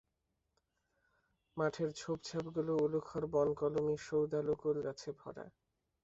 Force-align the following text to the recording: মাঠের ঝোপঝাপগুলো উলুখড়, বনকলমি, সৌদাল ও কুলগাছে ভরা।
মাঠের 1.57 1.89
ঝোপঝাপগুলো 1.91 2.73
উলুখড়, 2.77 3.25
বনকলমি, 3.33 3.95
সৌদাল 4.07 4.45
ও 4.49 4.55
কুলগাছে 4.61 5.09
ভরা। 5.19 5.45